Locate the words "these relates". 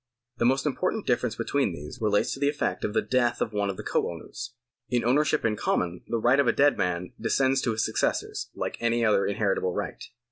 1.73-2.33